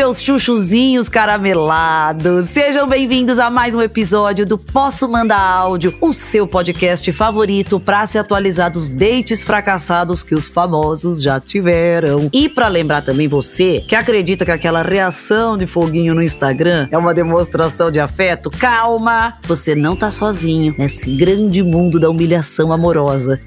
meus 0.00 0.22
chuchuzinhos 0.22 1.10
caramelados. 1.10 2.46
Sejam 2.46 2.88
bem-vindos 2.88 3.38
a 3.38 3.50
mais 3.50 3.74
um 3.74 3.82
episódio 3.82 4.46
do 4.46 4.56
Posso 4.56 5.06
Mandar 5.06 5.38
Áudio, 5.38 5.94
o 6.00 6.14
seu 6.14 6.46
podcast 6.46 7.12
favorito 7.12 7.78
para 7.78 8.06
se 8.06 8.16
atualizar 8.16 8.72
dos 8.72 8.88
dates 8.88 9.44
fracassados 9.44 10.22
que 10.22 10.34
os 10.34 10.48
famosos 10.48 11.22
já 11.22 11.38
tiveram. 11.38 12.30
E 12.32 12.48
para 12.48 12.66
lembrar 12.66 13.02
também 13.02 13.28
você 13.28 13.84
que 13.86 13.94
acredita 13.94 14.46
que 14.46 14.50
aquela 14.50 14.80
reação 14.80 15.58
de 15.58 15.66
foguinho 15.66 16.14
no 16.14 16.22
Instagram 16.22 16.88
é 16.90 16.96
uma 16.96 17.12
demonstração 17.12 17.90
de 17.90 18.00
afeto, 18.00 18.50
calma! 18.50 19.34
Você 19.42 19.74
não 19.74 19.94
tá 19.94 20.10
sozinho 20.10 20.74
nesse 20.78 21.14
grande 21.14 21.62
mundo 21.62 22.00
da 22.00 22.08
humilhação 22.08 22.72
amorosa. 22.72 23.38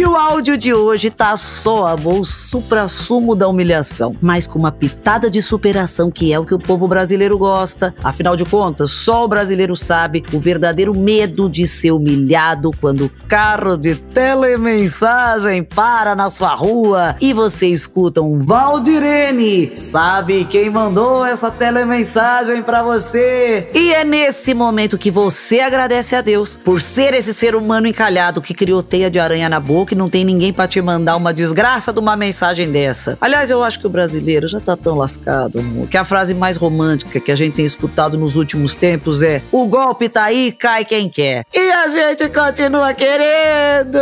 E 0.00 0.06
o 0.06 0.16
áudio 0.16 0.56
de 0.56 0.72
hoje 0.72 1.10
tá 1.10 1.36
só 1.36 1.94
o 1.94 2.24
supra-sumo 2.24 3.36
da 3.36 3.46
humilhação, 3.46 4.12
mas 4.18 4.46
com 4.46 4.58
uma 4.58 4.72
pitada 4.72 5.30
de 5.30 5.42
superação 5.42 6.10
que 6.10 6.32
é 6.32 6.38
o 6.38 6.46
que 6.46 6.54
o 6.54 6.58
povo 6.58 6.88
brasileiro 6.88 7.36
gosta. 7.36 7.94
Afinal 8.02 8.34
de 8.34 8.46
contas, 8.46 8.90
só 8.92 9.26
o 9.26 9.28
brasileiro 9.28 9.76
sabe 9.76 10.24
o 10.32 10.40
verdadeiro 10.40 10.98
medo 10.98 11.50
de 11.50 11.66
ser 11.66 11.90
humilhado 11.90 12.70
quando 12.80 13.04
o 13.04 13.10
carro 13.28 13.76
de 13.76 13.94
telemensagem 13.94 15.62
para 15.62 16.14
na 16.14 16.30
sua 16.30 16.54
rua 16.54 17.14
e 17.20 17.34
você 17.34 17.66
escuta 17.66 18.22
um 18.22 18.42
Valdirene. 18.42 19.76
Sabe 19.76 20.46
quem 20.46 20.70
mandou 20.70 21.26
essa 21.26 21.50
telemensagem 21.50 22.62
para 22.62 22.82
você? 22.82 23.68
E 23.74 23.92
é 23.92 24.02
nesse 24.02 24.54
momento 24.54 24.96
que 24.96 25.10
você 25.10 25.60
agradece 25.60 26.16
a 26.16 26.22
Deus 26.22 26.56
por 26.56 26.80
ser 26.80 27.12
esse 27.12 27.34
ser 27.34 27.54
humano 27.54 27.86
encalhado 27.86 28.40
que 28.40 28.54
criou 28.54 28.82
teia 28.82 29.10
de 29.10 29.20
aranha 29.20 29.46
na 29.46 29.60
boca 29.60 29.89
que 29.90 29.94
não 29.96 30.06
tem 30.06 30.24
ninguém 30.24 30.52
para 30.52 30.68
te 30.68 30.80
mandar 30.80 31.16
uma 31.16 31.34
desgraça 31.34 31.92
de 31.92 31.98
uma 31.98 32.14
mensagem 32.14 32.70
dessa. 32.70 33.18
Aliás, 33.20 33.50
eu 33.50 33.60
acho 33.60 33.80
que 33.80 33.88
o 33.88 33.90
brasileiro 33.90 34.46
já 34.46 34.60
tá 34.60 34.76
tão 34.76 34.96
lascado, 34.96 35.58
amor, 35.58 35.88
que 35.88 35.96
a 35.96 36.04
frase 36.04 36.32
mais 36.32 36.56
romântica 36.56 37.18
que 37.18 37.32
a 37.32 37.34
gente 37.34 37.54
tem 37.54 37.64
escutado 37.64 38.16
nos 38.16 38.36
últimos 38.36 38.72
tempos 38.72 39.20
é: 39.20 39.42
o 39.50 39.66
golpe 39.66 40.08
tá 40.08 40.22
aí, 40.22 40.52
cai 40.52 40.84
quem 40.84 41.08
quer. 41.08 41.44
E 41.52 41.72
a 41.72 41.88
gente 41.88 42.28
continua 42.28 42.94
querendo. 42.94 43.98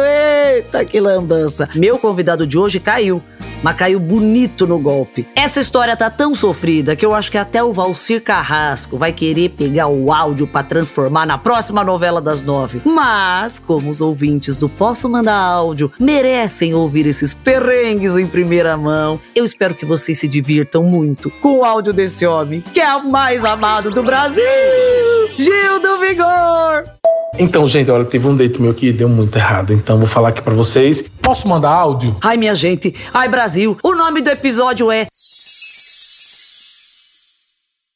Eita, 0.55 0.85
que 0.85 1.01
lambança. 1.01 1.67
Meu 1.75 1.99
convidado 1.99 2.47
de 2.47 2.59
hoje 2.59 2.79
caiu 2.79 3.23
mas 3.63 3.77
caiu 3.77 4.01
bonito 4.01 4.67
no 4.67 4.79
golpe. 4.79 5.27
Essa 5.35 5.61
história 5.61 5.97
tá 5.97 6.11
tão 6.11 6.35
sofrida 6.35 6.97
que 6.97 7.05
eu 7.05 7.15
acho 7.15 7.31
que 7.31 7.39
até 7.39 7.63
o 7.63 7.73
Valcir 7.73 8.23
Carrasco 8.23 8.97
vai 8.97 9.13
querer 9.13 9.51
pegar 9.51 9.89
o 9.89 10.13
áudio 10.13 10.47
para 10.47 10.67
transformar 10.67 11.27
na 11.27 11.39
próxima 11.39 11.83
novela 11.85 12.21
das 12.21 12.43
nove. 12.43 12.81
Mas, 12.85 13.59
como 13.59 13.91
os 13.91 14.01
ouvintes 14.01 14.57
do 14.57 14.69
Posso 14.69 15.09
Mandar 15.09 15.39
Áudio 15.39 15.93
merecem 15.99 16.75
ouvir 16.75 17.07
esses 17.07 17.33
perrengues 17.35 18.17
em 18.17 18.27
primeira 18.27 18.77
mão, 18.77 19.21
eu 19.35 19.45
espero 19.45 19.75
que 19.75 19.85
vocês 19.85 20.19
se 20.19 20.29
divirtam 20.29 20.83
muito 20.83 21.31
com 21.31 21.59
o 21.59 21.65
áudio 21.65 21.93
desse 21.93 22.27
homem, 22.27 22.63
que 22.73 22.81
é 22.81 22.95
o 22.95 23.09
mais 23.09 23.45
amado 23.45 23.91
do 23.91 24.03
Brasil, 24.03 24.45
Gil 25.39 25.81
do 25.81 25.99
Vigor! 25.99 26.98
Então, 27.39 27.69
gente, 27.69 27.89
olha, 27.89 28.05
teve 28.05 28.27
um 28.27 28.35
date 28.35 28.61
meu 28.61 28.75
que 28.75 28.93
deu 28.93 29.09
muito 29.09 29.39
errado. 29.39 29.73
Então, 29.73 29.97
vou 29.97 30.09
falar 30.09 30.31
aqui 30.31 30.43
para 30.43 30.55
vocês. 30.55 31.05
Posso 31.23 31.47
mandar 31.47 31.71
áudio? 31.71 32.17
Ai, 32.21 32.37
minha 32.37 32.55
gente. 32.55 32.93
Ai, 33.15 33.29
Brasil. 33.29 33.79
O 33.81 33.95
nome 33.95 34.21
do 34.21 34.29
episódio 34.29 34.91
é. 34.91 35.07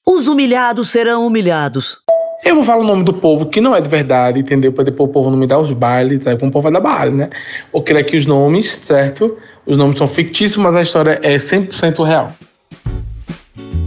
Os 0.07 0.29
humilhados 0.29 0.91
serão 0.91 1.27
humilhados. 1.27 1.99
Eu 2.45 2.55
vou 2.55 2.65
falar 2.65 2.83
o 2.83 2.87
nome 2.87 3.03
do 3.03 3.15
povo 3.15 3.47
que 3.47 3.61
não 3.61 3.75
é 3.75 3.81
de 3.81 3.89
verdade, 3.89 4.39
entendeu? 4.39 4.73
Para 4.73 4.85
depois 4.85 5.11
o 5.11 5.13
povo 5.13 5.31
não 5.31 5.39
me 5.39 5.47
dar 5.47 5.59
os 5.59 5.73
bailes, 5.73 6.23
tá? 6.23 6.37
Como 6.37 6.51
o 6.51 6.53
povo 6.53 6.65
vai 6.65 6.73
dar 6.73 6.81
baile, 6.81 7.15
né? 7.15 7.31
Vou 7.73 7.83
criar 7.83 8.01
aqui 8.01 8.17
os 8.17 8.27
nomes, 8.27 8.81
certo? 8.87 9.37
Os 9.67 9.77
nomes 9.77 9.99
são 9.99 10.07
fictícios, 10.07 10.57
mas 10.57 10.75
a 10.75 10.83
história 10.83 11.21
é 11.23 11.37
100% 11.37 12.05
real. 12.05 12.33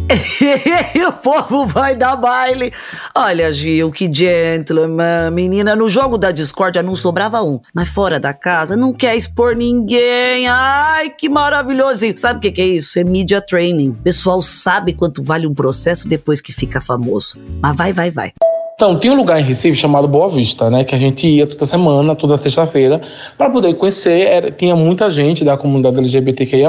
o 1.07 1.13
povo 1.13 1.65
vai 1.65 1.95
dar 1.95 2.15
baile. 2.15 2.71
Olha, 3.15 3.51
Gil, 3.51 3.91
que 3.91 4.11
gentleman. 4.11 5.31
Menina, 5.31 5.75
no 5.75 5.89
jogo 5.89 6.17
da 6.17 6.31
discórdia 6.31 6.83
não 6.83 6.95
sobrava 6.95 7.41
um. 7.41 7.59
Mas 7.73 7.89
fora 7.89 8.19
da 8.19 8.33
casa, 8.33 8.75
não 8.75 8.93
quer 8.93 9.15
expor 9.15 9.55
ninguém. 9.55 10.47
Ai, 10.47 11.09
que 11.09 11.27
maravilhoso. 11.27 12.05
Sabe 12.17 12.37
o 12.37 12.41
que, 12.41 12.51
que 12.51 12.61
é 12.61 12.67
isso? 12.67 12.99
É 12.99 13.03
media 13.03 13.41
training. 13.41 13.89
O 13.89 14.03
pessoal 14.03 14.41
sabe 14.41 14.93
quanto 14.93 15.23
vale 15.23 15.47
um 15.47 15.53
processo 15.53 16.07
depois 16.07 16.39
que 16.39 16.53
fica 16.53 16.79
famoso. 16.79 17.39
Mas 17.61 17.75
vai, 17.75 17.91
vai, 17.91 18.11
vai. 18.11 18.33
Então, 18.75 18.99
tinha 18.99 19.13
um 19.13 19.15
lugar 19.15 19.39
em 19.39 19.43
Recife 19.43 19.73
chamado 19.73 20.05
Boa 20.05 20.27
Vista, 20.27 20.69
né? 20.69 20.83
Que 20.83 20.93
a 20.93 20.97
gente 20.97 21.25
ia 21.25 21.47
toda 21.47 21.65
semana, 21.65 22.13
toda 22.13 22.37
sexta-feira, 22.37 23.01
para 23.37 23.49
poder 23.49 23.73
conhecer. 23.75 24.27
Era, 24.27 24.51
tinha 24.51 24.75
muita 24.75 25.09
gente 25.09 25.45
da 25.45 25.55
comunidade 25.55 25.97
LGBTQIA. 25.97 26.67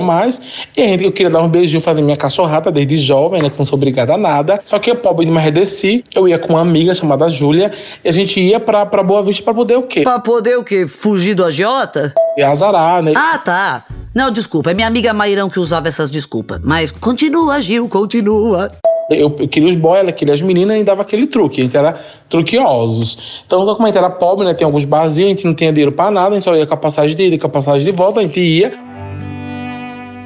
E 0.77 0.83
a 0.83 0.87
gente, 0.87 1.03
eu 1.05 1.11
queria 1.11 1.31
dar 1.31 1.43
um 1.43 1.49
beijinho, 1.49 1.83
fazer 1.83 2.03
minha 2.03 2.17
cachorrada 2.17 2.71
desde 2.71 2.97
jovem, 2.97 3.43
né? 3.43 3.51
Que 3.51 3.59
não 3.59 3.67
sou 3.67 3.77
obrigada 3.77 4.15
a 4.15 4.17
nada. 4.17 4.61
Só 4.65 4.79
que 4.79 4.89
eu 4.89 4.95
pobre 4.95 5.27
de 5.27 5.33
me 5.33 5.41
redesci. 5.41 6.05
Eu 6.15 6.29
ia 6.29 6.39
com 6.39 6.53
uma 6.53 6.61
amiga 6.61 6.95
chamada 6.95 7.29
Júlia. 7.29 7.73
E 8.05 8.09
a 8.09 8.13
gente 8.13 8.39
ia 8.39 8.61
pra, 8.61 8.87
pra 8.87 9.03
Boa 9.03 9.25
Vista 9.25 9.43
para 9.43 9.55
poder 9.55 9.77
o 9.77 9.83
quê? 9.83 10.03
Pra 10.03 10.21
poder 10.21 10.57
o 10.57 10.63
quê? 10.63 10.87
Fugir 10.87 11.35
do 11.35 11.45
agiota? 11.45 12.13
E 12.37 12.43
azarar, 12.43 13.03
né? 13.03 13.15
Ah, 13.17 13.37
tá. 13.39 13.85
Não, 14.15 14.31
desculpa, 14.31 14.71
é 14.71 14.75
minha 14.75 14.87
amiga 14.87 15.13
Mairão 15.13 15.51
que 15.51 15.59
usava 15.59 15.89
essas 15.89 16.09
desculpas. 16.09 16.61
Mas 16.63 16.93
continua, 16.93 17.61
Gil, 17.61 17.89
continua. 17.89 18.69
Eu, 19.09 19.31
queria 19.31 19.69
os 19.69 19.77
boys, 19.77 20.01
ela 20.01 20.13
queria 20.13 20.35
as 20.35 20.43
meninas 20.43 20.79
e 20.79 20.85
dava 20.85 21.03
aquele 21.03 21.27
truque. 21.27 21.61
A 21.61 21.65
gente 21.65 21.77
era 21.77 21.95
truquiosos. 22.29 23.43
Então, 23.47 23.65
como 23.65 23.85
a 23.85 23.87
gente 23.87 23.99
era 23.99 24.11
pobre, 24.11 24.45
né? 24.45 24.53
Tem 24.53 24.65
alguns 24.65 24.85
barzinhos, 24.85 25.29
a 25.29 25.35
gente 25.35 25.47
não 25.47 25.55
tinha 25.55 25.73
dinheiro 25.73 25.93
para 25.93 26.11
nada, 26.11 26.31
a 26.31 26.35
gente 26.35 26.45
só 26.45 26.55
ia 26.57 26.67
com 26.67 26.75
a 26.75 26.77
passagem 26.77 27.17
de 27.17 27.23
ida 27.23 27.37
e 27.37 27.39
com 27.39 27.47
a 27.47 27.51
passagem 27.51 27.85
de 27.85 27.93
volta, 27.93 28.21
a 28.21 28.23
gente 28.23 28.41
ia. 28.41 28.87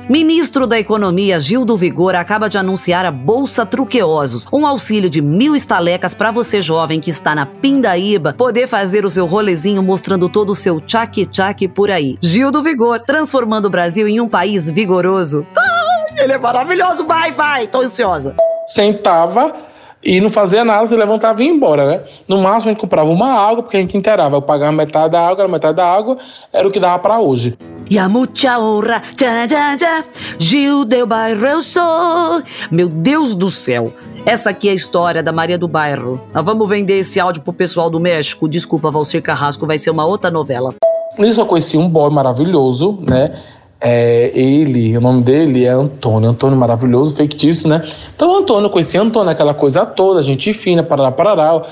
Ministro 0.08 0.66
da 0.66 0.76
Economia 0.76 1.38
Gil 1.38 1.64
do 1.64 1.76
Vigor 1.76 2.16
acaba 2.16 2.48
de 2.48 2.58
anunciar 2.58 3.04
a 3.06 3.12
Bolsa 3.12 3.64
Truqueosos, 3.64 4.44
um 4.52 4.66
auxílio 4.66 5.08
de 5.08 5.22
mil 5.22 5.54
estalecas 5.54 6.12
para 6.12 6.32
você 6.32 6.60
jovem 6.60 6.98
que 6.98 7.10
está 7.10 7.32
na 7.32 7.46
Pindaíba 7.46 8.34
poder 8.36 8.66
fazer 8.66 9.04
o 9.04 9.10
seu 9.10 9.24
rolezinho 9.24 9.84
mostrando 9.84 10.28
todo 10.28 10.50
o 10.50 10.54
seu 10.56 10.80
tchac-tchac 10.80 11.68
por 11.68 11.92
aí. 11.92 12.18
Gil 12.20 12.50
do 12.50 12.60
Vigor, 12.60 12.98
transformando 12.98 13.66
o 13.66 13.70
Brasil 13.70 14.08
em 14.08 14.20
um 14.20 14.28
país 14.28 14.68
vigoroso. 14.68 15.46
Ah, 15.56 16.06
ele 16.24 16.32
é 16.32 16.38
maravilhoso, 16.38 17.06
vai, 17.06 17.30
vai, 17.30 17.68
tô 17.68 17.80
ansiosa 17.80 18.34
sentava 18.74 19.54
e 20.02 20.20
não 20.20 20.30
fazia 20.30 20.64
nada, 20.64 20.86
se 20.86 20.96
levantava 20.96 21.42
e 21.42 21.46
ia 21.46 21.52
embora, 21.52 21.86
né? 21.86 22.00
No 22.26 22.40
máximo 22.40 22.70
a 22.70 22.72
gente 22.72 22.80
comprava 22.80 23.10
uma 23.10 23.32
água, 23.32 23.62
porque 23.62 23.76
a 23.76 23.80
gente 23.80 23.96
inteirava. 23.96 24.36
Eu 24.36 24.42
pagava 24.42 24.72
metade 24.72 25.12
da 25.12 25.20
água, 25.20 25.46
metade 25.46 25.76
da 25.76 25.86
água 25.86 26.16
era 26.52 26.66
o 26.66 26.70
que 26.70 26.80
dava 26.80 26.98
para 26.98 27.20
hoje. 27.20 27.56
E 27.90 27.98
a 27.98 28.08
mucha 28.08 28.58
honra, 28.58 29.02
tchá, 29.14 29.46
tchá, 29.46 29.76
tchá, 29.76 30.04
Gil 30.38 30.84
del 30.84 31.06
Bairro 31.06 31.44
eu 31.44 31.62
sou. 31.62 32.42
Meu 32.70 32.88
Deus 32.88 33.34
do 33.34 33.50
céu. 33.50 33.92
Essa 34.24 34.50
aqui 34.50 34.68
é 34.68 34.72
a 34.72 34.74
história 34.74 35.22
da 35.22 35.32
Maria 35.32 35.58
do 35.58 35.66
Bairro. 35.66 36.20
Nós 36.32 36.44
vamos 36.44 36.68
vender 36.68 36.98
esse 36.98 37.18
áudio 37.18 37.42
pro 37.42 37.52
pessoal 37.52 37.90
do 37.90 37.98
México. 37.98 38.48
Desculpa, 38.48 38.90
Valcir 38.90 39.22
Carrasco, 39.22 39.66
vai 39.66 39.76
ser 39.76 39.90
uma 39.90 40.06
outra 40.06 40.30
novela. 40.30 40.74
Nisso 41.18 41.40
eu 41.40 41.46
conheci 41.46 41.76
um 41.76 41.88
boy 41.88 42.10
maravilhoso, 42.10 42.98
né? 43.02 43.32
É, 43.80 44.30
ele, 44.34 44.96
o 44.96 45.00
nome 45.00 45.22
dele 45.22 45.64
é 45.64 45.70
Antônio, 45.70 46.28
Antônio 46.28 46.56
maravilhoso, 46.56 47.16
fictício, 47.16 47.68
né? 47.68 47.82
Então, 48.14 48.36
Antônio, 48.36 48.68
conheci 48.68 48.98
Antônio, 48.98 49.30
aquela 49.30 49.54
coisa 49.54 49.86
toda, 49.86 50.22
gente 50.22 50.52
fina, 50.52 50.82
parará, 50.82 51.10
parará. 51.10 51.62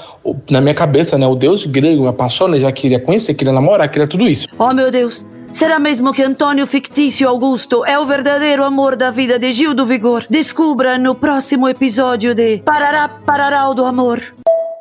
Na 0.50 0.60
minha 0.60 0.74
cabeça, 0.74 1.18
né? 1.18 1.26
O 1.26 1.34
deus 1.34 1.66
grego 1.66 2.02
me 2.02 2.08
apaixonei, 2.08 2.60
já 2.60 2.72
queria 2.72 2.98
conhecer, 2.98 3.34
queria 3.34 3.52
namorar, 3.52 3.90
queria 3.90 4.06
tudo 4.06 4.26
isso. 4.26 4.46
Oh, 4.58 4.72
meu 4.72 4.90
Deus! 4.90 5.24
Será 5.52 5.78
mesmo 5.78 6.12
que 6.12 6.22
Antônio 6.22 6.66
Fictício 6.66 7.26
Augusto 7.26 7.84
é 7.84 7.98
o 7.98 8.04
verdadeiro 8.04 8.62
amor 8.62 8.96
da 8.96 9.10
vida 9.10 9.38
de 9.38 9.50
Gil 9.50 9.74
do 9.74 9.86
Vigor? 9.86 10.26
Descubra 10.28 10.98
no 10.98 11.14
próximo 11.14 11.68
episódio 11.68 12.34
de 12.34 12.58
Parará, 12.58 13.08
Parará 13.08 13.72
do 13.72 13.84
Amor. 13.84 14.22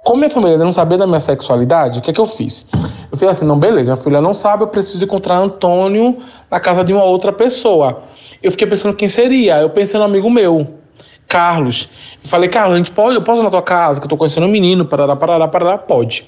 Como 0.07 0.19
minha 0.19 0.29
família 0.29 0.57
não 0.57 0.71
sabia 0.71 0.97
da 0.97 1.05
minha 1.05 1.19
sexualidade, 1.19 1.99
o 1.99 2.01
que 2.01 2.11
é 2.11 2.13
que 2.13 2.21
eu 2.21 2.25
fiz? 2.25 2.65
Eu 3.11 3.17
falei 3.17 3.33
assim, 3.33 3.43
não, 3.43 3.59
beleza, 3.59 3.91
minha 3.91 3.97
filha 3.97 4.21
não 4.21 4.33
sabe, 4.33 4.63
eu 4.63 4.69
preciso 4.69 5.03
encontrar 5.03 5.35
Antônio 5.35 6.19
na 6.49 6.61
casa 6.61 6.81
de 6.81 6.93
uma 6.93 7.03
outra 7.03 7.33
pessoa. 7.33 8.03
Eu 8.41 8.49
fiquei 8.51 8.65
pensando 8.65 8.95
quem 8.95 9.09
seria. 9.09 9.57
Eu 9.57 9.69
pensei 9.69 9.99
no 9.99 10.05
amigo 10.05 10.29
meu, 10.29 10.65
Carlos. 11.27 11.89
Eu 12.23 12.29
falei, 12.29 12.47
Carlos, 12.47 12.75
a 12.75 12.77
gente 12.77 12.91
pode, 12.91 13.15
eu 13.15 13.21
posso 13.21 13.41
ir 13.41 13.43
na 13.43 13.49
tua 13.49 13.61
casa, 13.61 13.99
que 13.99 14.05
eu 14.05 14.09
tô 14.09 14.15
conhecendo 14.15 14.45
um 14.45 14.49
menino, 14.49 14.85
parará, 14.85 15.13
parará, 15.13 15.45
parará, 15.45 15.77
pode. 15.77 16.23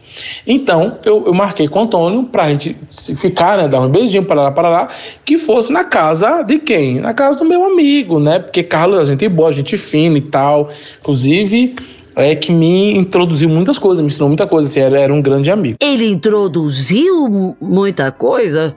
Então, 0.45 0.97
eu, 1.05 1.27
eu 1.27 1.33
marquei 1.33 1.69
com 1.69 1.79
o 1.79 1.83
Antônio 1.83 2.23
pra 2.25 2.49
gente 2.49 2.75
ficar, 3.15 3.57
né, 3.57 3.69
dar 3.69 3.79
um 3.79 3.87
beijinho, 3.87 4.25
parará, 4.25 4.51
parará, 4.51 4.89
que 5.23 5.37
fosse 5.37 5.71
na 5.71 5.85
casa 5.85 6.43
de 6.43 6.59
quem? 6.59 6.99
Na 6.99 7.13
casa 7.13 7.37
do 7.37 7.45
meu 7.45 7.63
amigo, 7.63 8.19
né, 8.19 8.39
porque 8.39 8.61
Carlos 8.61 8.99
é 8.99 9.05
gente 9.05 9.29
boa, 9.29 9.53
gente 9.53 9.77
fina 9.77 10.17
e 10.17 10.21
tal. 10.21 10.67
Inclusive, 10.99 11.77
é 12.19 12.35
que 12.35 12.51
me 12.51 12.97
introduziu 12.97 13.49
muitas 13.49 13.77
coisas, 13.77 14.01
me 14.01 14.07
ensinou 14.07 14.29
muita 14.29 14.45
coisa, 14.45 14.67
assim, 14.67 14.79
era, 14.79 14.99
era 14.99 15.13
um 15.13 15.21
grande 15.21 15.49
amigo. 15.49 15.77
Ele 15.81 16.05
introduziu 16.05 17.55
muita 17.61 18.11
coisa? 18.11 18.75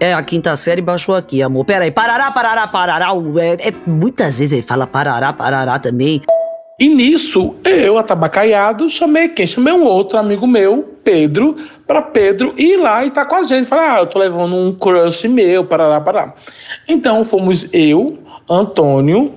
É, 0.00 0.12
a 0.12 0.22
quinta 0.22 0.54
série 0.56 0.82
baixou 0.82 1.14
aqui, 1.14 1.42
amor. 1.42 1.64
Pera 1.64 1.84
aí, 1.84 1.90
parará, 1.90 2.30
parará, 2.30 2.66
parará. 2.66 3.08
É, 3.40 3.68
é, 3.68 3.72
muitas 3.86 4.38
vezes 4.38 4.52
ele 4.52 4.62
fala 4.62 4.86
parará, 4.86 5.32
parará 5.32 5.78
também. 5.78 6.20
E 6.78 6.88
nisso, 6.88 7.54
eu, 7.64 7.96
atabacaiado, 7.98 8.88
chamei 8.88 9.28
quem? 9.28 9.46
Chamei 9.46 9.72
um 9.72 9.84
outro 9.84 10.18
amigo 10.18 10.46
meu, 10.46 10.96
Pedro, 11.04 11.56
para 11.86 12.02
Pedro 12.02 12.52
ir 12.56 12.76
lá 12.76 13.04
e 13.04 13.08
estar 13.08 13.24
tá 13.24 13.30
com 13.30 13.36
a 13.36 13.42
gente. 13.44 13.66
Falei, 13.66 13.86
ah, 13.86 14.00
eu 14.00 14.06
tô 14.06 14.18
levando 14.18 14.56
um 14.56 14.74
crush 14.74 15.28
meu, 15.28 15.64
parará, 15.64 16.00
parará. 16.00 16.34
Então 16.88 17.24
fomos 17.24 17.68
eu, 17.72 18.18
Antônio, 18.50 19.32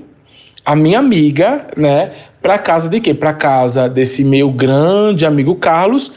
a 0.65 0.75
minha 0.75 0.97
amiga, 0.97 1.67
né, 1.77 2.11
para 2.41 2.57
casa 2.57 2.87
de 2.89 2.99
quem? 2.99 3.13
Para 3.13 3.33
casa 3.33 3.87
desse 3.89 4.23
meu 4.23 4.51
grande 4.51 5.25
amigo 5.25 5.55
Carlos 5.55 6.11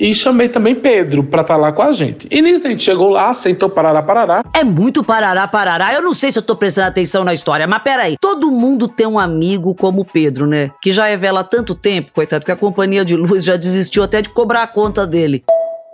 e 0.00 0.14
chamei 0.14 0.48
também 0.48 0.74
Pedro 0.74 1.22
para 1.22 1.42
estar 1.42 1.54
tá 1.54 1.60
lá 1.60 1.70
com 1.70 1.82
a 1.82 1.92
gente. 1.92 2.26
E 2.30 2.40
nisso 2.40 2.66
a 2.66 2.70
gente 2.70 2.82
chegou 2.82 3.10
lá, 3.10 3.34
sentou 3.34 3.68
parará, 3.68 4.02
parará. 4.02 4.42
É 4.54 4.64
muito 4.64 5.04
parará, 5.04 5.46
parará. 5.46 5.92
Eu 5.92 6.00
não 6.00 6.14
sei 6.14 6.32
se 6.32 6.38
eu 6.38 6.42
tô 6.42 6.56
prestando 6.56 6.88
atenção 6.88 7.22
na 7.22 7.34
história, 7.34 7.66
mas 7.66 7.82
peraí. 7.82 8.16
Todo 8.18 8.50
mundo 8.50 8.88
tem 8.88 9.06
um 9.06 9.18
amigo 9.18 9.74
como 9.74 10.04
Pedro, 10.04 10.46
né? 10.46 10.70
Que 10.80 10.90
já 10.90 11.06
é 11.06 11.16
vela 11.18 11.40
há 11.40 11.44
tanto 11.44 11.74
tempo, 11.74 12.12
coitado, 12.14 12.44
que 12.44 12.50
a 12.50 12.56
companhia 12.56 13.04
de 13.04 13.14
luz 13.14 13.44
já 13.44 13.56
desistiu 13.56 14.02
até 14.02 14.22
de 14.22 14.30
cobrar 14.30 14.62
a 14.62 14.66
conta 14.66 15.06
dele 15.06 15.44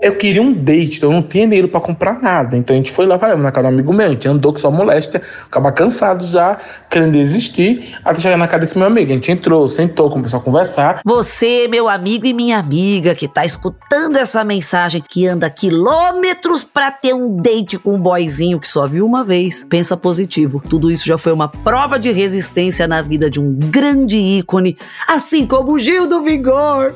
eu 0.00 0.14
queria 0.16 0.43
um 0.43 0.52
date, 0.52 0.98
então 0.98 1.10
eu 1.10 1.14
não 1.14 1.22
tinha 1.22 1.46
dinheiro 1.46 1.69
para 1.69 1.81
comprar 1.81 2.20
nada. 2.20 2.56
Então 2.56 2.75
a 2.75 2.76
gente 2.76 2.90
foi 2.90 3.06
lá, 3.06 3.19
falamos 3.19 3.43
na 3.43 3.50
casa 3.50 3.69
do 3.69 3.72
amigo 3.72 3.93
meu, 3.93 4.06
a 4.06 4.10
gente 4.10 4.28
andou 4.28 4.52
com 4.52 4.58
sua 4.58 4.70
moléstia, 4.70 5.22
acaba 5.46 5.72
cansado 5.72 6.25
já, 6.25 6.58
querendo 6.90 7.12
desistir, 7.12 7.98
até 8.04 8.20
chegar 8.20 8.37
na 8.37 8.46
casa 8.46 8.60
desse 8.60 8.76
meu 8.76 8.87
amigo. 8.87 9.10
A 9.10 9.14
gente 9.14 9.32
entrou, 9.32 9.66
sentou, 9.66 10.10
começou 10.10 10.38
a 10.38 10.43
conversar. 10.43 11.00
Você, 11.04 11.66
meu 11.66 11.88
amigo 11.88 12.26
e 12.26 12.34
minha 12.34 12.58
amiga, 12.58 13.14
que 13.14 13.26
tá 13.26 13.44
escutando 13.44 14.16
essa 14.16 14.44
mensagem, 14.44 15.02
que 15.08 15.26
anda 15.26 15.48
quilômetros 15.48 16.62
para 16.62 16.90
ter 16.90 17.14
um 17.14 17.37
date 17.37 17.78
com 17.78 17.94
um 17.94 18.00
boyzinho 18.00 18.60
que 18.60 18.69
só 18.69 18.87
viu 18.87 19.06
uma 19.06 19.25
vez, 19.25 19.64
pensa 19.64 19.96
positivo. 19.96 20.62
Tudo 20.69 20.90
isso 20.90 21.06
já 21.06 21.16
foi 21.16 21.32
uma 21.32 21.49
prova 21.49 21.99
de 21.99 22.10
resistência 22.12 22.87
na 22.87 23.00
vida 23.00 23.31
de 23.31 23.40
um 23.40 23.54
grande 23.54 24.16
ícone, 24.16 24.76
assim 25.08 25.46
como 25.46 25.72
o 25.72 25.78
Gil 25.78 26.06
do 26.06 26.22
Vigor. 26.22 26.94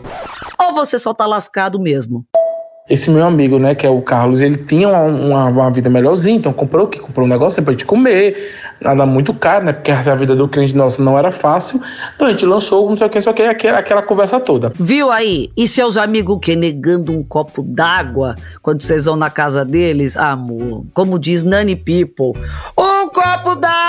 Ou 0.58 0.75
você 0.75 0.99
só 0.99 1.14
tá 1.14 1.25
lascado 1.25 1.81
mesmo? 1.81 2.26
Esse 2.91 3.09
meu 3.09 3.25
amigo, 3.25 3.57
né, 3.61 3.73
que 3.73 3.87
é 3.87 3.89
o 3.89 4.03
Carlos, 4.03 4.43
ele 4.43 4.57
tinha 4.57 4.89
uma, 4.89 5.47
uma, 5.47 5.71
vida 5.71 5.89
melhorzinha, 5.89 6.37
então 6.37 6.53
comprou 6.53 6.87
o 6.87 6.89
que? 6.89 6.99
Comprou 6.99 7.25
um 7.25 7.31
negócio 7.31 7.63
pra 7.63 7.73
gente 7.73 7.85
comer, 7.85 8.53
nada 8.81 9.07
muito 9.07 9.33
caro, 9.33 9.65
né, 9.65 9.73
porque 9.73 9.93
a 9.93 10.15
vida 10.17 10.35
do 10.35 10.49
cliente 10.49 10.77
nosso 10.77 11.01
não 11.01 11.17
era 11.17 11.31
fácil, 11.31 11.81
então 12.17 12.27
a 12.27 12.31
gente 12.31 12.45
lançou, 12.45 12.89
não 12.89 12.97
sei 12.97 13.07
o 13.07 13.11
que, 13.11 13.21
só 13.21 13.33
que 13.33 13.43
aquela, 13.43 13.79
aquela 13.79 14.03
conversa 14.03 14.41
toda. 14.41 14.73
Viu 14.75 15.09
aí? 15.09 15.49
E 15.57 15.69
seus 15.69 15.97
amigos 15.97 16.39
que 16.43 16.57
negando 16.57 17.13
um 17.13 17.23
copo 17.23 17.63
d'água 17.63 18.35
quando 18.61 18.83
vocês 18.83 19.05
vão 19.05 19.15
na 19.15 19.31
casa 19.31 19.65
deles? 19.65 20.17
Amor, 20.17 20.85
como 20.93 21.17
diz 21.17 21.45
Nani 21.45 21.77
People, 21.77 22.33
um 22.77 23.09
copo 23.09 23.55
d'água 23.55 23.80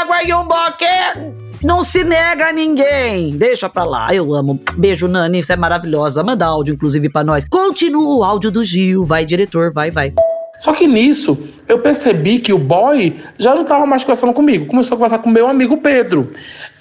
não 1.81 1.85
se 1.85 2.03
nega 2.03 2.49
a 2.49 2.53
ninguém. 2.53 3.31
Deixa 3.31 3.67
pra 3.67 3.83
lá. 3.83 4.13
Eu 4.13 4.35
amo. 4.35 4.59
Beijo, 4.77 5.07
Nani. 5.07 5.41
Você 5.41 5.53
é 5.53 5.55
maravilhosa. 5.55 6.21
Manda 6.21 6.45
áudio, 6.45 6.75
inclusive, 6.75 7.09
pra 7.09 7.23
nós. 7.23 7.43
Continua 7.49 8.17
o 8.17 8.23
áudio 8.23 8.51
do 8.51 8.63
Gil. 8.63 9.03
Vai, 9.03 9.25
diretor. 9.25 9.73
Vai, 9.73 9.89
vai. 9.89 10.13
Só 10.59 10.73
que 10.73 10.85
nisso, 10.85 11.35
eu 11.67 11.79
percebi 11.79 12.37
que 12.37 12.53
o 12.53 12.59
boy 12.59 13.19
já 13.39 13.55
não 13.55 13.63
estava 13.63 13.83
mais 13.87 14.03
conversando 14.03 14.31
comigo. 14.31 14.67
Começou 14.67 14.93
a 14.93 14.97
conversar 14.97 15.17
com 15.17 15.29
meu 15.31 15.47
amigo 15.47 15.75
Pedro. 15.77 16.29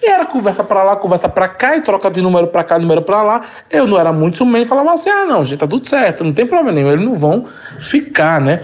E 0.02 0.06
era 0.06 0.26
conversa 0.26 0.62
para 0.62 0.82
lá, 0.82 0.96
conversa 0.96 1.30
para 1.30 1.48
cá, 1.48 1.78
e 1.78 1.80
troca 1.80 2.10
de 2.10 2.20
número 2.20 2.48
para 2.48 2.62
cá, 2.62 2.78
número 2.78 3.00
para 3.00 3.22
lá. 3.22 3.40
Eu 3.70 3.86
não 3.86 3.98
era 3.98 4.12
muito 4.12 4.36
ciumento, 4.36 4.68
falava 4.68 4.92
assim: 4.92 5.08
ah, 5.08 5.24
não, 5.24 5.42
gente, 5.46 5.60
tá 5.60 5.66
tudo 5.66 5.88
certo, 5.88 6.22
não 6.22 6.32
tem 6.34 6.46
problema 6.46 6.72
nenhum, 6.72 6.90
eles 6.90 7.04
não 7.06 7.14
vão 7.14 7.46
ficar, 7.78 8.38
né? 8.38 8.60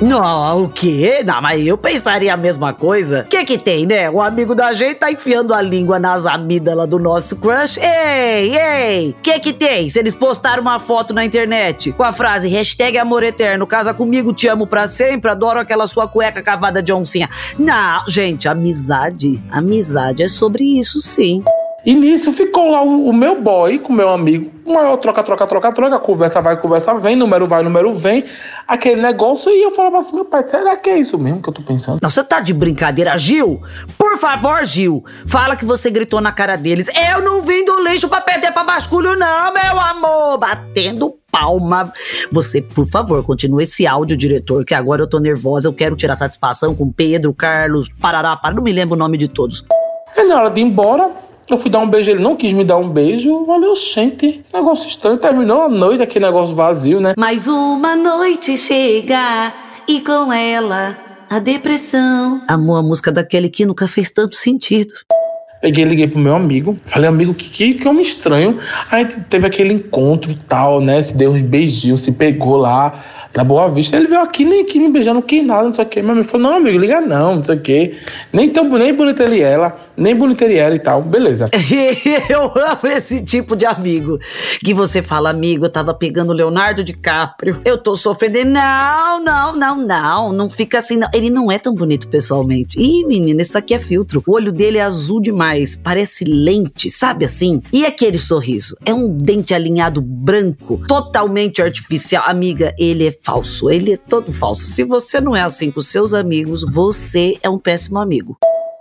Não, 0.00 0.64
o 0.64 0.68
quê? 0.70 1.22
Não, 1.26 1.42
mas 1.42 1.66
eu 1.66 1.76
pensaria 1.76 2.32
a 2.32 2.36
mesma 2.36 2.72
coisa. 2.72 3.20
O 3.20 3.28
que 3.28 3.44
que 3.44 3.58
tem, 3.58 3.84
né? 3.84 4.08
O 4.08 4.20
amigo 4.20 4.54
da 4.54 4.72
gente 4.72 4.94
tá 4.94 5.12
enfiando 5.12 5.52
a 5.52 5.60
língua 5.60 5.98
nas 5.98 6.24
amígdalas 6.24 6.88
do 6.88 6.98
nosso 6.98 7.36
crush. 7.36 7.78
Ei, 7.78 8.56
ei, 8.56 9.10
o 9.10 9.14
que 9.20 9.38
que 9.38 9.52
tem? 9.52 9.90
Se 9.90 9.98
eles 9.98 10.14
postaram 10.14 10.62
uma 10.62 10.80
foto 10.80 11.12
na 11.12 11.22
internet 11.22 11.92
com 11.92 12.02
a 12.02 12.14
frase 12.14 12.48
hashtag 12.48 12.96
amor 12.96 13.22
eterno, 13.22 13.66
casa 13.66 13.92
comigo, 13.92 14.32
te 14.32 14.48
amo 14.48 14.66
pra 14.66 14.86
sempre, 14.86 15.30
adoro 15.30 15.60
aquela 15.60 15.86
sua 15.86 16.08
cueca 16.08 16.40
cavada 16.40 16.82
de 16.82 16.92
oncinha. 16.94 17.28
Não, 17.58 18.02
gente, 18.08 18.48
amizade, 18.48 19.38
amizade 19.50 20.22
é 20.22 20.28
sobre 20.28 20.64
isso 20.64 21.02
sim. 21.02 21.44
E 21.84 21.94
nisso 21.94 22.32
ficou 22.32 22.70
lá 22.70 22.82
o, 22.82 23.08
o 23.08 23.12
meu 23.12 23.40
boy 23.40 23.78
com 23.78 23.92
meu 23.92 24.08
amigo, 24.08 24.50
maior 24.66 24.96
troca, 24.98 25.22
troca, 25.22 25.46
troca, 25.46 25.72
troca, 25.72 25.98
conversa 25.98 26.40
vai, 26.40 26.56
conversa 26.60 26.94
vem, 26.94 27.16
número 27.16 27.46
vai, 27.46 27.62
número 27.62 27.90
vem, 27.92 28.24
aquele 28.68 29.00
negócio, 29.00 29.50
e 29.50 29.62
eu 29.62 29.70
falava 29.70 29.98
assim, 29.98 30.14
meu 30.14 30.24
pai, 30.24 30.46
será 30.46 30.76
que 30.76 30.90
é 30.90 30.98
isso 30.98 31.18
mesmo 31.18 31.40
que 31.40 31.48
eu 31.48 31.54
tô 31.54 31.62
pensando? 31.62 31.98
Não, 32.02 32.10
você 32.10 32.22
tá 32.22 32.40
de 32.40 32.52
brincadeira, 32.52 33.16
Gil? 33.16 33.60
Por 33.96 34.18
favor, 34.18 34.64
Gil, 34.64 35.04
fala 35.26 35.56
que 35.56 35.64
você 35.64 35.90
gritou 35.90 36.20
na 36.20 36.32
cara 36.32 36.56
deles, 36.56 36.88
eu 36.88 37.22
não 37.22 37.42
vim 37.42 37.64
do 37.64 37.82
lixo 37.82 38.08
pra 38.08 38.20
perder 38.20 38.52
pra 38.52 38.64
basculho 38.64 39.16
não, 39.16 39.52
meu 39.52 39.80
amor, 39.80 40.38
batendo 40.38 41.14
palma. 41.30 41.92
Você, 42.32 42.60
por 42.60 42.88
favor, 42.90 43.24
continue 43.24 43.62
esse 43.62 43.86
áudio, 43.86 44.16
diretor, 44.16 44.64
que 44.64 44.74
agora 44.74 45.02
eu 45.02 45.08
tô 45.08 45.18
nervosa, 45.18 45.68
eu 45.68 45.72
quero 45.72 45.96
tirar 45.96 46.16
satisfação 46.16 46.74
com 46.74 46.90
Pedro, 46.90 47.32
Carlos, 47.32 47.88
Parará, 48.00 48.36
para, 48.36 48.54
não 48.54 48.62
me 48.62 48.72
lembro 48.72 48.94
o 48.94 48.98
nome 48.98 49.16
de 49.16 49.28
todos. 49.28 49.64
É 50.16 50.24
na 50.24 50.40
hora 50.40 50.50
de 50.50 50.60
ir 50.60 50.64
embora, 50.64 51.10
eu 51.54 51.58
fui 51.58 51.70
dar 51.70 51.80
um 51.80 51.88
beijo, 51.88 52.10
ele 52.10 52.22
não 52.22 52.36
quis 52.36 52.52
me 52.52 52.64
dar 52.64 52.76
um 52.76 52.88
beijo. 52.88 53.44
Valeu, 53.44 53.74
gente. 53.76 54.44
Negócio 54.52 54.88
estranho. 54.88 55.18
Terminou 55.18 55.62
a 55.62 55.68
noite, 55.68 56.02
aquele 56.02 56.24
negócio 56.24 56.54
vazio, 56.54 57.00
né? 57.00 57.14
Mais 57.16 57.48
uma 57.48 57.96
noite 57.96 58.56
chega 58.56 59.52
e 59.88 60.00
com 60.00 60.32
ela 60.32 60.96
a 61.30 61.38
depressão. 61.38 62.42
Amor, 62.48 62.76
a 62.76 62.82
música 62.82 63.12
daquele 63.12 63.48
que 63.48 63.64
nunca 63.64 63.86
fez 63.86 64.10
tanto 64.10 64.36
sentido. 64.36 64.92
Peguei, 65.60 65.84
liguei 65.84 66.06
pro 66.06 66.18
meu 66.18 66.34
amigo. 66.34 66.78
Falei, 66.86 67.08
amigo, 67.08 67.34
que, 67.34 67.50
que, 67.50 67.74
que 67.74 67.86
homem 67.86 68.02
estranho. 68.02 68.58
Aí 68.90 69.04
teve 69.04 69.46
aquele 69.46 69.74
encontro 69.74 70.34
tal, 70.48 70.80
né? 70.80 71.02
Se 71.02 71.14
deu 71.14 71.32
uns 71.32 71.42
beijinhos, 71.42 72.00
se 72.00 72.12
pegou 72.12 72.56
lá 72.56 73.02
na 73.36 73.44
Boa 73.44 73.68
Vista. 73.68 73.96
Ele 73.96 74.06
veio 74.06 74.22
aqui, 74.22 74.44
nem 74.44 74.62
aqui 74.62 74.78
me 74.78 74.88
beijando, 74.88 75.22
que 75.22 75.42
nada, 75.42 75.64
não 75.64 75.72
sei 75.72 75.84
o 75.84 75.88
que. 75.88 76.02
Meu 76.02 76.12
amigo 76.12 76.26
falou, 76.26 76.50
não, 76.50 76.56
amigo, 76.56 76.78
liga 76.78 77.00
não, 77.00 77.36
não 77.36 77.44
sei 77.44 77.56
o 77.56 77.60
que. 77.60 77.98
Nem 78.32 78.48
tão 78.48 78.68
nem 78.70 78.94
bonita 78.94 79.22
ele 79.22 79.40
ela, 79.40 79.76
nem 79.96 80.14
bonita 80.14 80.44
ele 80.44 80.56
era 80.56 80.74
e 80.74 80.78
tal. 80.78 81.02
Beleza. 81.02 81.48
eu 82.28 82.44
amo 82.44 82.86
esse 82.96 83.24
tipo 83.24 83.54
de 83.54 83.66
amigo. 83.66 84.18
Que 84.64 84.74
você 84.74 85.02
fala, 85.02 85.30
amigo, 85.30 85.66
eu 85.66 85.70
tava 85.70 85.94
pegando 85.94 86.32
Leonardo 86.32 86.82
DiCaprio. 86.82 87.60
Eu 87.64 87.78
tô 87.78 87.94
sofrendo. 87.94 88.30
Não, 88.44 89.22
não, 89.22 89.56
não, 89.56 89.76
não. 89.76 90.32
Não 90.32 90.50
fica 90.50 90.78
assim, 90.78 90.96
não. 90.96 91.08
Ele 91.12 91.30
não 91.30 91.50
é 91.50 91.58
tão 91.58 91.74
bonito 91.74 92.08
pessoalmente. 92.08 92.78
Ih, 92.78 93.04
menina, 93.06 93.42
isso 93.42 93.58
aqui 93.58 93.74
é 93.74 93.78
filtro. 93.78 94.22
O 94.26 94.32
olho 94.32 94.52
dele 94.52 94.78
é 94.78 94.82
azul 94.82 95.20
demais. 95.20 95.49
Parece 95.82 96.24
lente, 96.24 96.90
sabe 96.90 97.24
assim? 97.24 97.60
E 97.72 97.84
aquele 97.84 98.18
sorriso? 98.18 98.76
É 98.84 98.94
um 98.94 99.16
dente 99.16 99.54
alinhado 99.54 100.00
branco, 100.00 100.80
totalmente 100.86 101.60
artificial. 101.62 102.24
Amiga, 102.26 102.74
ele 102.78 103.06
é 103.06 103.12
falso, 103.22 103.70
ele 103.70 103.94
é 103.94 103.96
todo 103.96 104.32
falso. 104.32 104.62
Se 104.64 104.84
você 104.84 105.20
não 105.20 105.34
é 105.34 105.42
assim 105.42 105.70
com 105.70 105.80
seus 105.80 106.14
amigos, 106.14 106.64
você 106.70 107.36
é 107.42 107.48
um 107.48 107.58
péssimo 107.58 107.98
amigo. 107.98 108.36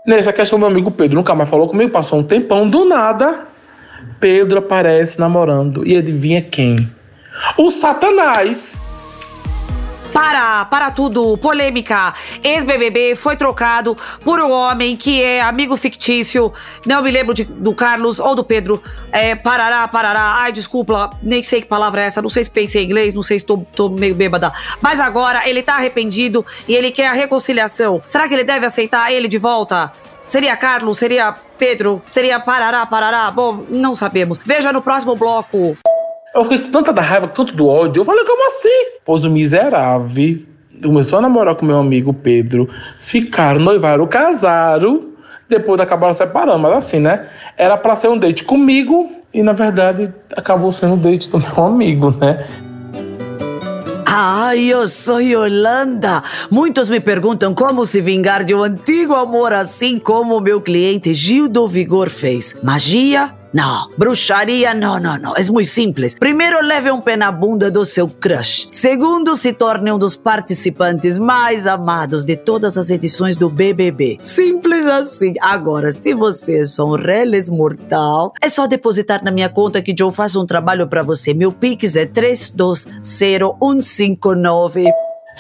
Nessa 0.06 0.34
questão, 0.34 0.58
meu 0.58 0.68
amigo 0.68 0.92
Pedro 0.92 1.18
nunca 1.18 1.36
mais 1.36 1.50
falou 1.50 1.68
comigo, 1.68 1.92
passou 1.92 2.20
um 2.20 2.24
tempão, 2.24 2.70
do 2.70 2.86
nada, 2.86 3.48
Pedro 4.20 4.60
aparece 4.60 5.20
namorando. 5.20 5.86
E 5.88 5.98
adivinha 5.98 6.42
quem? 6.42 6.90
O 7.58 7.70
Satanás! 7.70 8.82
Para, 10.20 10.66
para 10.66 10.92
tudo, 10.92 11.38
polêmica. 11.38 12.14
Ex-BBB 12.44 13.16
foi 13.16 13.38
trocado 13.38 13.96
por 14.22 14.42
um 14.42 14.52
homem 14.52 14.98
que 14.98 15.24
é 15.24 15.40
amigo 15.40 15.78
fictício. 15.78 16.52
Não 16.86 17.02
me 17.02 17.10
lembro 17.10 17.34
de, 17.34 17.46
do 17.46 17.74
Carlos 17.74 18.20
ou 18.20 18.36
do 18.36 18.44
Pedro. 18.44 18.84
É, 19.14 19.34
parará, 19.34 19.88
parará. 19.88 20.36
Ai, 20.40 20.52
desculpa, 20.52 21.10
nem 21.24 21.42
sei 21.42 21.62
que 21.62 21.68
palavra 21.68 22.02
é 22.02 22.08
essa. 22.08 22.22
Não 22.22 22.30
sei 22.30 22.44
se 22.44 22.50
pensei 22.50 22.84
em 22.84 22.86
inglês, 22.86 23.14
não 23.14 23.24
sei 23.24 23.40
se 23.40 23.46
tô, 23.46 23.60
tô 23.74 23.88
meio 23.88 24.14
bêbada. 24.14 24.52
Mas 24.82 25.00
agora 25.00 25.48
ele 25.48 25.64
tá 25.64 25.76
arrependido 25.76 26.46
e 26.68 26.76
ele 26.76 26.92
quer 26.92 27.08
a 27.08 27.14
reconciliação. 27.14 28.02
Será 28.06 28.28
que 28.28 28.34
ele 28.34 28.44
deve 28.44 28.66
aceitar 28.66 29.10
ele 29.14 29.30
de 29.30 29.38
volta? 29.38 29.90
Seria 30.28 30.58
Carlos? 30.58 30.98
Seria 30.98 31.34
Pedro? 31.58 32.02
Seria 32.12 32.42
Parará, 32.42 32.86
Parará? 32.86 33.32
Bom, 33.32 33.64
não 33.70 33.96
sabemos. 33.96 34.38
Veja 34.46 34.74
no 34.74 34.82
próximo 34.82 35.16
bloco. 35.16 35.78
Eu 36.40 36.46
fiquei 36.46 36.60
com 36.60 36.72
tanta 36.72 36.94
da 36.94 37.02
raiva, 37.02 37.28
tanto 37.28 37.54
do 37.54 37.68
ódio. 37.68 38.00
Eu 38.00 38.06
falei, 38.06 38.24
como 38.24 38.48
assim? 38.48 39.00
Pois 39.06 39.26
o 39.26 39.30
miserável 39.30 40.40
começou 40.82 41.20
a 41.20 41.22
namorar 41.22 41.56
com 41.56 41.66
meu 41.66 41.78
amigo 41.78 42.14
Pedro, 42.14 42.70
ficaram, 42.98 43.60
noivaram, 43.60 44.08
casaram, 44.08 45.10
depois 45.50 45.82
acabaram 45.82 46.14
separando. 46.14 46.60
Mas 46.60 46.74
assim, 46.74 47.00
né? 47.00 47.28
Era 47.58 47.76
para 47.76 47.96
ser 47.98 48.08
um 48.08 48.18
date 48.18 48.46
comigo 48.46 49.12
e 49.34 49.44
na 49.44 49.52
verdade 49.52 50.14
acabou 50.34 50.72
sendo 50.72 50.94
um 50.94 50.98
date 50.98 51.30
do 51.30 51.40
meu 51.40 51.66
amigo, 51.66 52.16
né? 52.18 52.46
Ah, 54.06 54.56
eu 54.56 54.88
sou 54.88 55.20
Yolanda. 55.20 56.24
Muitos 56.50 56.88
me 56.88 57.02
perguntam 57.02 57.54
como 57.54 57.86
se 57.86 58.00
vingar 58.00 58.46
de 58.46 58.56
um 58.56 58.64
antigo 58.64 59.14
amor 59.14 59.52
assim 59.52 60.00
como 60.00 60.38
o 60.38 60.42
meu 60.42 60.62
cliente 60.62 61.14
Gil 61.14 61.50
do 61.50 61.68
Vigor 61.68 62.10
fez. 62.10 62.58
Magia? 62.64 63.39
Não, 63.52 63.90
bruxaria, 63.98 64.72
não, 64.74 64.98
não, 65.00 65.18
não. 65.18 65.36
É 65.36 65.44
muito 65.46 65.70
simples. 65.70 66.14
Primeiro, 66.14 66.64
leve 66.64 66.92
um 66.92 67.02
pé 67.02 67.18
na 67.18 67.32
bunda 67.32 67.72
do 67.72 67.84
seu 67.84 68.08
crush. 68.08 68.68
Segundo, 68.72 69.36
se 69.36 69.52
torne 69.54 69.92
um 69.92 69.98
dos 69.98 70.16
participantes 70.16 71.18
mais 71.18 71.66
amados 71.66 72.24
de 72.26 72.38
todas 72.38 72.78
as 72.78 72.92
edições 72.92 73.36
do 73.36 73.50
BBB. 73.50 74.20
Simples 74.24 74.86
assim. 74.86 75.34
Agora, 75.42 75.92
se 75.92 76.14
você 76.14 76.62
é 76.62 76.66
só 76.66 76.86
um 76.86 76.96
reles 76.96 77.50
mortal, 77.50 78.32
é 78.42 78.50
só 78.50 78.68
depositar 78.68 79.24
na 79.24 79.32
minha 79.32 79.50
conta 79.50 79.82
que 79.82 79.96
Joe 79.98 80.12
faz 80.12 80.36
um 80.36 80.46
trabalho 80.46 80.88
para 80.88 81.02
você. 81.02 81.34
Meu 81.34 81.52
Pix 81.52 81.96
é 81.96 82.06
320159. 82.06 84.86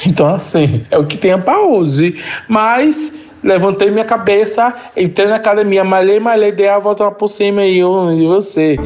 Então, 0.06 0.34
assim, 0.34 0.86
é 0.90 0.98
o 0.98 1.06
que 1.06 1.18
tem 1.18 1.38
pra 1.42 1.62
hoje. 1.62 2.24
Mas 2.48 3.14
levantei 3.44 3.92
minha 3.92 4.06
cabeça, 4.06 4.74
entrei 4.96 5.28
na 5.28 5.36
academia, 5.36 5.84
malhei, 5.84 6.20
malhei, 6.20 6.52
dei 6.52 6.68
a 6.68 6.80
volta 6.80 7.10
por 7.12 7.28
cima 7.28 7.64
e 7.64 7.80
eu 7.80 8.12
e 8.12 8.26
você. 8.26 8.78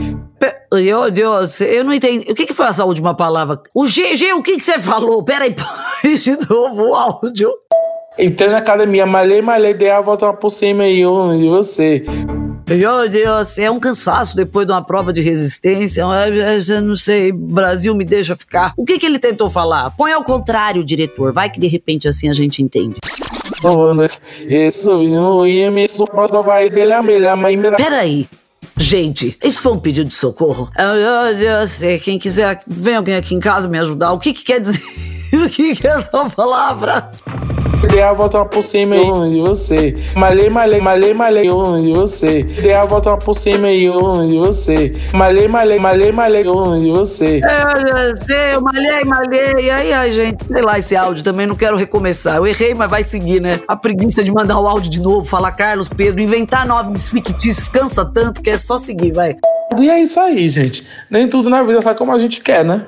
Meu 0.72 1.12
Deus, 1.12 1.62
eu 1.62 1.84
não 1.84 1.94
entendi. 1.94 2.32
O 2.32 2.36
que, 2.36 2.46
que 2.46 2.54
foi 2.54 2.66
essa 2.66 2.84
última 2.84 3.16
palavra? 3.16 3.62
O 3.74 3.86
GG, 3.86 4.34
o 4.34 4.42
que, 4.42 4.54
que 4.54 4.60
você 4.60 4.80
falou? 4.80 5.24
Peraí, 5.24 5.56
de 6.04 6.50
novo 6.50 6.90
o 6.90 6.96
áudio. 6.96 7.52
Entrei 8.18 8.50
na 8.50 8.58
academia, 8.58 9.06
malhei, 9.06 9.42
malhei, 9.42 9.74
dei 9.74 9.90
a 9.90 10.02
volta 10.02 10.32
por 10.34 10.50
cima 10.50 10.86
e 10.86 11.02
eu 11.02 11.34
e 11.34 11.48
você. 11.48 12.04
Meu 12.70 13.10
Deus, 13.10 13.58
é 13.60 13.70
um 13.70 13.80
cansaço 13.80 14.36
depois 14.36 14.66
de 14.66 14.74
uma 14.74 14.84
prova 14.84 15.12
de 15.12 15.22
resistência. 15.22 16.04
Eu 16.04 16.82
não 16.82 16.96
sei, 16.96 17.32
Brasil 17.32 17.94
me 17.94 18.06
deixa 18.06 18.36
ficar. 18.36 18.74
O 18.78 18.86
que, 18.86 18.98
que 18.98 19.06
ele 19.06 19.20
tentou 19.20 19.50
falar? 19.50 19.92
Põe 19.92 20.12
ao 20.14 20.24
contrário, 20.24 20.84
diretor. 20.84 21.34
Vai 21.34 21.50
que 21.50 21.60
de 21.60 21.68
repente 21.68 22.08
assim 22.08 22.30
a 22.30 22.34
gente 22.34 22.64
entende. 22.64 22.96
Peraí. 27.78 28.28
Gente, 28.78 29.38
isso 29.44 29.62
foi 29.62 29.72
um 29.72 29.80
pedido 29.80 30.08
de 30.08 30.14
socorro? 30.16 30.70
Eu, 30.78 30.96
eu, 30.96 31.40
eu 31.40 31.68
sei, 31.68 32.00
quem 32.00 32.18
quiser, 32.18 32.62
vem 32.66 32.96
alguém 32.96 33.16
aqui 33.16 33.36
em 33.36 33.40
casa 33.40 33.68
me 33.68 33.78
ajudar. 33.80 34.14
O 34.14 34.20
que 34.20 34.34
que 34.34 34.44
quer 34.44 34.60
dizer? 34.60 34.82
o 35.46 35.50
que 35.50 35.76
que 35.76 35.88
é 35.88 35.92
essa 35.92 36.30
palavra? 36.30 37.12
A 38.04 38.12
volta 38.12 38.44
por 38.46 38.64
cima 38.64 38.96
e 38.96 39.32
de 39.32 39.40
você. 39.42 39.96
Malhei, 40.16 40.50
malhei, 40.50 40.82
malhei, 40.82 41.14
malhei 41.14 41.44
de 41.44 41.94
você. 41.94 42.46
A 42.74 42.86
volta 42.86 43.16
por 43.18 43.34
cima 43.34 43.70
e 43.70 43.90
de 44.30 44.38
você. 44.38 44.96
Malhei, 45.14 45.48
malhei, 45.48 45.80
malhei, 45.80 46.12
malhei 46.12 46.44
de 46.44 46.92
você. 46.92 47.42
É, 47.44 48.10
eu 48.10 48.18
sei, 48.26 48.56
eu 48.56 48.62
malhei, 48.62 49.04
malhei. 49.06 49.70
Aí, 49.70 49.94
ai, 49.94 50.12
gente, 50.12 50.46
sei 50.46 50.62
lá 50.62 50.78
esse 50.78 50.96
áudio 50.96 51.24
também, 51.24 51.48
não 51.48 51.56
quero 51.56 51.78
recomeçar. 51.78 52.38
Eu 52.38 52.48
errei, 52.48 52.74
mas 52.74 52.90
vai 52.90 53.04
seguir, 53.04 53.42
né? 53.42 53.60
A 53.68 53.76
preguiça 53.76 54.24
de 54.24 54.32
mandar 54.32 54.60
o 54.60 54.68
áudio 54.68 54.90
de 54.90 55.02
novo, 55.02 55.26
falar 55.26 55.52
Carlos, 55.54 55.88
Pedro, 55.88 56.22
inventar 56.22 56.66
nomes 56.66 57.10
fictícios 57.10 57.68
cansa 57.68 58.06
tanto 58.06 58.42
que 58.42 58.50
é 58.50 58.58
só 58.58 58.78
seguir, 58.78 59.14
vai. 59.14 59.36
E 59.80 59.90
é 59.90 60.02
isso 60.02 60.20
aí, 60.20 60.48
gente. 60.50 60.86
Nem 61.10 61.28
tudo 61.28 61.50
na 61.50 61.64
vida 61.64 61.82
sai 61.82 61.96
como 61.96 62.12
a 62.14 62.18
gente 62.18 62.42
quer, 62.42 62.64
né? 62.64 62.86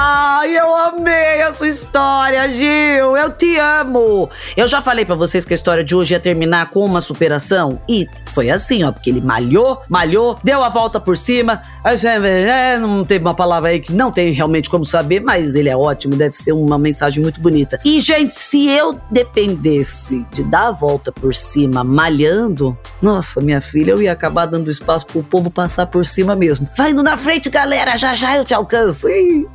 Ai, 0.00 0.56
eu 0.56 0.76
amei 0.76 1.42
a 1.42 1.50
sua 1.50 1.66
história, 1.66 2.48
Gil. 2.48 3.16
Eu 3.16 3.32
te 3.32 3.58
amo. 3.58 4.30
Eu 4.56 4.68
já 4.68 4.80
falei 4.80 5.04
para 5.04 5.16
vocês 5.16 5.44
que 5.44 5.52
a 5.52 5.56
história 5.56 5.82
de 5.82 5.92
hoje 5.92 6.14
ia 6.14 6.20
terminar 6.20 6.70
com 6.70 6.84
uma 6.84 7.00
superação 7.00 7.80
e 7.88 8.08
foi 8.28 8.50
assim, 8.50 8.84
ó, 8.84 8.92
porque 8.92 9.10
ele 9.10 9.20
malhou, 9.20 9.82
malhou, 9.88 10.38
deu 10.42 10.62
a 10.62 10.68
volta 10.68 11.00
por 11.00 11.16
cima. 11.16 11.62
É, 11.84 12.78
não 12.78 13.04
teve 13.04 13.24
uma 13.24 13.34
palavra 13.34 13.70
aí 13.70 13.80
que 13.80 13.92
não 13.92 14.10
tem 14.10 14.32
realmente 14.32 14.70
como 14.70 14.84
saber, 14.84 15.20
mas 15.20 15.54
ele 15.54 15.68
é 15.68 15.76
ótimo, 15.76 16.16
deve 16.16 16.36
ser 16.36 16.52
uma 16.52 16.78
mensagem 16.78 17.22
muito 17.22 17.40
bonita. 17.40 17.80
E, 17.84 18.00
gente, 18.00 18.34
se 18.34 18.68
eu 18.68 18.98
dependesse 19.10 20.26
de 20.32 20.44
dar 20.44 20.68
a 20.68 20.72
volta 20.72 21.10
por 21.10 21.34
cima 21.34 21.82
malhando, 21.82 22.76
nossa, 23.00 23.40
minha 23.40 23.60
filha, 23.60 23.92
eu 23.92 24.02
ia 24.02 24.12
acabar 24.12 24.46
dando 24.46 24.70
espaço 24.70 25.06
pro 25.06 25.22
povo 25.22 25.50
passar 25.50 25.86
por 25.86 26.04
cima 26.04 26.34
mesmo. 26.34 26.68
Vai 26.76 26.90
indo 26.90 27.02
na 27.02 27.16
frente, 27.16 27.50
galera, 27.50 27.96
já 27.96 28.14
já 28.14 28.36
eu 28.36 28.44
te 28.44 28.54
alcanço. 28.54 29.08
Ih, 29.08 29.46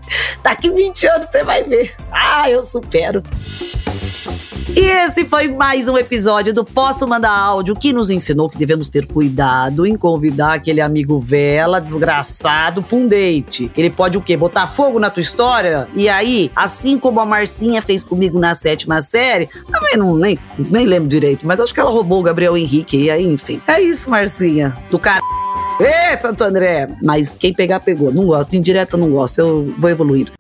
daqui 0.43 0.69
20 0.69 1.07
anos 1.07 1.27
você 1.27 1.43
vai 1.43 1.63
ver. 1.63 1.93
Ah, 2.11 2.49
eu 2.49 2.63
supero. 2.63 3.23
E 4.69 4.79
esse 4.79 5.25
foi 5.25 5.49
mais 5.49 5.89
um 5.89 5.97
episódio 5.97 6.53
do 6.53 6.63
Posso 6.63 7.05
Mandar 7.07 7.37
Áudio, 7.37 7.75
que 7.75 7.91
nos 7.91 8.09
ensinou 8.09 8.49
que 8.49 8.57
devemos 8.57 8.89
ter 8.89 9.05
cuidado 9.05 9.85
em 9.85 9.97
convidar 9.97 10.53
aquele 10.53 10.79
amigo 10.79 11.19
vela 11.19 11.81
desgraçado 11.81 12.81
pra 12.81 12.97
um 12.97 13.05
date. 13.05 13.69
Ele 13.75 13.89
pode 13.89 14.17
o 14.17 14.21
quê? 14.21 14.37
Botar 14.37 14.67
fogo 14.67 14.99
na 14.99 15.09
tua 15.09 15.21
história? 15.21 15.87
E 15.93 16.07
aí, 16.07 16.49
assim 16.55 16.97
como 16.97 17.19
a 17.19 17.25
Marcinha 17.25 17.81
fez 17.81 18.03
comigo 18.03 18.39
na 18.39 18.55
sétima 18.55 19.01
série, 19.01 19.49
também 19.69 19.97
não 19.97 20.15
nem, 20.15 20.39
nem 20.57 20.85
lembro 20.85 21.09
direito, 21.09 21.45
mas 21.45 21.59
acho 21.59 21.73
que 21.73 21.79
ela 21.79 21.91
roubou 21.91 22.21
o 22.21 22.23
Gabriel 22.23 22.55
Henrique. 22.55 22.97
E 22.97 23.11
aí, 23.11 23.25
enfim. 23.25 23.61
É 23.67 23.81
isso, 23.81 24.09
Marcinha. 24.09 24.75
Do 24.89 24.97
cara. 24.97 25.21
Ê, 25.79 26.17
Santo 26.19 26.43
André! 26.43 26.87
Mas 27.01 27.35
quem 27.35 27.53
pegar, 27.53 27.79
pegou. 27.79 28.13
Não 28.13 28.25
gosto. 28.25 28.55
Indireta, 28.55 28.95
não 28.95 29.09
gosto. 29.09 29.39
Eu 29.39 29.73
vou 29.77 29.89
evoluir. 29.89 30.31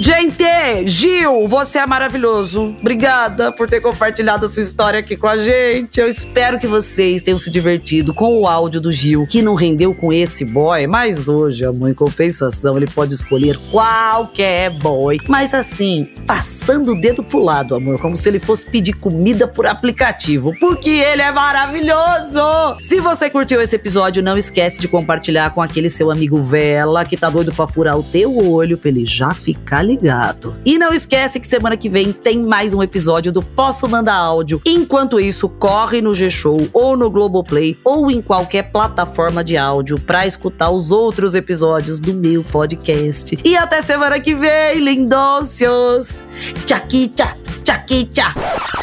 Gente, 0.00 0.44
Gil, 0.86 1.48
você 1.48 1.80
é 1.80 1.86
maravilhoso. 1.86 2.72
Obrigada 2.80 3.50
por 3.50 3.68
ter 3.68 3.80
compartilhado 3.80 4.46
a 4.46 4.48
sua 4.48 4.62
história 4.62 5.00
aqui 5.00 5.16
com 5.16 5.26
a 5.26 5.36
gente. 5.36 5.98
Eu 5.98 6.06
espero 6.06 6.56
que 6.56 6.68
vocês 6.68 7.20
tenham 7.20 7.36
se 7.36 7.50
divertido 7.50 8.14
com 8.14 8.38
o 8.38 8.46
áudio 8.46 8.80
do 8.80 8.92
Gil, 8.92 9.26
que 9.26 9.42
não 9.42 9.56
rendeu 9.56 9.92
com 9.92 10.12
esse 10.12 10.44
boy, 10.44 10.86
mas 10.86 11.28
hoje, 11.28 11.64
amor, 11.64 11.90
em 11.90 11.94
compensação, 11.94 12.76
ele 12.76 12.86
pode 12.86 13.12
escolher 13.12 13.58
qualquer 13.72 14.70
boy. 14.70 15.18
Mas 15.26 15.52
assim, 15.52 16.12
passando 16.24 16.92
o 16.92 17.00
dedo 17.00 17.24
pro 17.24 17.42
lado, 17.42 17.74
amor, 17.74 18.00
como 18.00 18.16
se 18.16 18.28
ele 18.28 18.38
fosse 18.38 18.70
pedir 18.70 18.92
comida 18.92 19.48
por 19.48 19.66
aplicativo, 19.66 20.54
porque 20.60 20.90
ele 20.90 21.22
é 21.22 21.32
maravilhoso. 21.32 22.40
Se 22.82 23.00
você 23.00 23.28
curtiu 23.28 23.60
esse 23.60 23.74
episódio, 23.74 24.22
não 24.22 24.38
esquece 24.38 24.78
de 24.78 24.86
compartilhar 24.86 25.50
com 25.50 25.60
aquele 25.60 25.90
seu 25.90 26.08
amigo 26.08 26.40
Vela, 26.40 27.04
que 27.04 27.16
tá 27.16 27.28
doido 27.28 27.52
pra 27.52 27.66
furar 27.66 27.98
o 27.98 28.04
teu 28.04 28.36
olho, 28.48 28.78
pra 28.78 28.90
ele 28.90 29.04
já 29.04 29.34
ficar 29.34 29.87
ligado. 29.88 30.54
E 30.64 30.78
não 30.78 30.92
esquece 30.92 31.40
que 31.40 31.46
semana 31.46 31.76
que 31.76 31.88
vem 31.88 32.12
tem 32.12 32.38
mais 32.38 32.74
um 32.74 32.82
episódio 32.82 33.32
do 33.32 33.40
Posso 33.40 33.88
Mandar 33.88 34.16
Áudio. 34.16 34.60
Enquanto 34.66 35.18
isso, 35.18 35.48
corre 35.48 36.02
no 36.02 36.14
G-Show 36.14 36.68
ou 36.72 36.96
no 36.96 37.10
Globoplay 37.10 37.78
ou 37.82 38.10
em 38.10 38.20
qualquer 38.20 38.70
plataforma 38.70 39.42
de 39.42 39.56
áudio 39.56 39.98
para 39.98 40.26
escutar 40.26 40.70
os 40.70 40.92
outros 40.92 41.34
episódios 41.34 41.98
do 41.98 42.12
meu 42.12 42.44
podcast. 42.44 43.38
E 43.42 43.56
até 43.56 43.80
semana 43.80 44.20
que 44.20 44.34
vem, 44.34 44.78
lindócios! 44.80 46.22
Tchaquicha, 46.66 47.34
tchaquicha! 47.64 48.34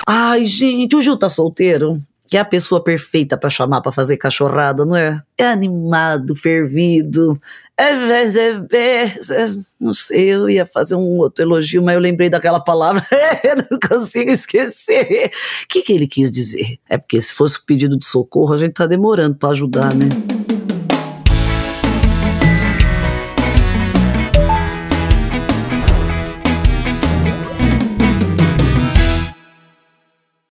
Ai, 0.08 0.46
gente, 0.46 0.96
o 0.96 1.02
Ju 1.02 1.16
tá 1.16 1.30
solteiro? 1.30 1.94
Que 2.28 2.38
é 2.38 2.40
a 2.40 2.46
pessoa 2.46 2.84
perfeita 2.84 3.38
para 3.38 3.50
chamar 3.50 3.82
para 3.82 3.92
fazer 3.92 4.18
cachorrada, 4.18 4.86
não 4.86 4.96
é? 4.96 5.22
É 5.38 5.48
animado, 5.48 6.36
fervido. 6.36 7.40
É, 7.78 7.92
é, 7.92 8.56
é, 8.72 9.56
não 9.80 9.94
sei, 9.94 10.30
eu 10.30 10.50
ia 10.50 10.66
fazer 10.66 10.96
um 10.96 11.18
outro 11.18 11.44
elogio, 11.44 11.84
mas 11.84 11.96
eu 11.96 12.02
lembrei 12.02 12.30
daquela 12.30 12.60
palavra, 12.60 13.06
não 13.70 13.80
consigo 13.80 14.32
esquecer. 14.32 15.30
O 15.64 15.68
que, 15.68 15.82
que 15.82 15.94
ele 15.94 16.08
quis 16.08 16.32
dizer? 16.32 16.80
É 16.90 16.98
porque 16.98 17.20
se 17.20 17.34
fosse 17.34 17.58
um 17.58 17.66
pedido 17.66 17.98
de 17.98 18.06
socorro, 18.06 18.54
a 18.54 18.58
gente 18.58 18.74
tá 18.74 18.86
demorando 18.86 19.36
para 19.36 19.50
ajudar, 19.50 19.94
né? 19.94 20.08